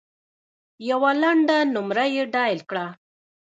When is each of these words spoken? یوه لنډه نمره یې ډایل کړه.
یوه 0.89 1.11
لنډه 1.21 1.57
نمره 1.73 2.05
یې 2.15 2.23
ډایل 2.33 2.59
کړه. 2.69 2.85